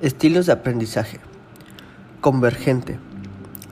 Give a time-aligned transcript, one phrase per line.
[0.00, 1.18] Estilos de aprendizaje.
[2.20, 3.00] Convergente.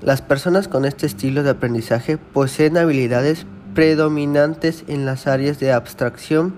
[0.02, 3.46] Las personas con este estilo de aprendizaje poseen habilidades
[3.76, 6.52] predominantes en las áreas de abstracción,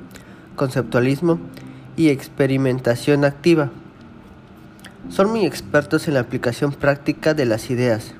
[0.56, 1.38] conceptualismo
[1.98, 3.68] y experimentación activa.
[5.10, 8.14] Son muy expertos en la aplicación práctica de las ideas.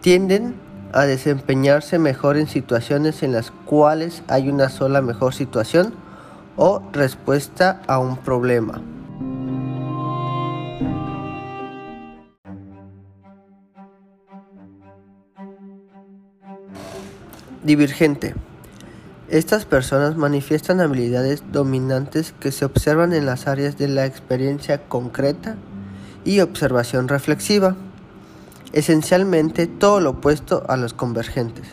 [0.00, 0.56] Tienden
[0.92, 5.94] a desempeñarse mejor en situaciones en las cuales hay una sola mejor situación
[6.56, 8.82] o respuesta a un problema.
[17.64, 18.36] Divergente.
[19.28, 25.56] Estas personas manifiestan habilidades dominantes que se observan en las áreas de la experiencia concreta
[26.24, 27.74] y observación reflexiva,
[28.72, 31.66] esencialmente todo lo opuesto a los convergentes.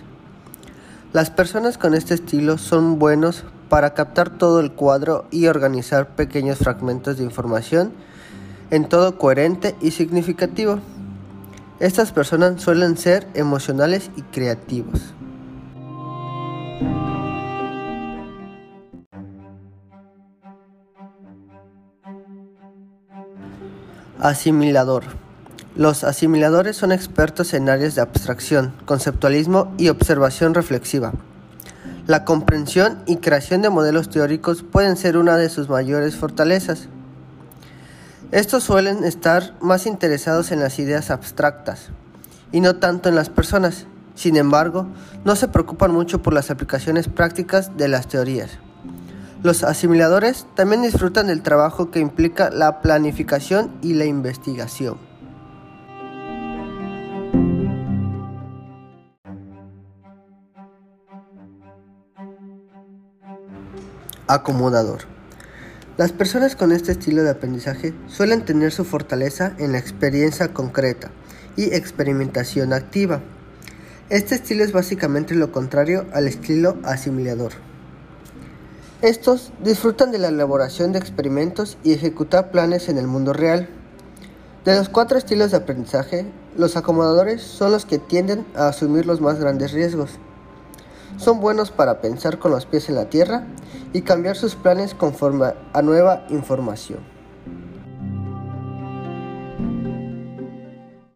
[1.13, 6.57] Las personas con este estilo son buenos para captar todo el cuadro y organizar pequeños
[6.57, 7.91] fragmentos de información
[8.71, 10.79] en todo coherente y significativo.
[11.79, 15.13] Estas personas suelen ser emocionales y creativos.
[24.19, 25.03] Asimilador.
[25.75, 31.11] Los asimiladores son expertos en áreas de abstracción, conceptualismo y observación reflexiva.
[32.07, 36.87] La comprensión y creación de modelos teóricos pueden ser una de sus mayores fortalezas.
[38.31, 41.89] Estos suelen estar más interesados en las ideas abstractas
[42.53, 43.85] y no tanto en las personas.
[44.15, 44.87] Sin embargo,
[45.25, 48.59] no se preocupan mucho por las aplicaciones prácticas de las teorías.
[49.45, 54.97] Los asimiladores también disfrutan del trabajo que implica la planificación y la investigación.
[64.25, 65.01] Acomodador.
[65.97, 71.11] Las personas con este estilo de aprendizaje suelen tener su fortaleza en la experiencia concreta
[71.55, 73.21] y experimentación activa.
[74.09, 77.74] Este estilo es básicamente lo contrario al estilo asimilador.
[79.05, 83.69] Estos disfrutan de la elaboración de experimentos y ejecutar planes en el mundo real.
[84.63, 86.25] De los cuatro estilos de aprendizaje,
[86.57, 90.13] los acomodadores son los que tienden a asumir los más grandes riesgos.
[91.17, 93.45] Son buenos para pensar con los pies en la tierra
[93.93, 97.14] y cambiar sus planes conforme a nueva información.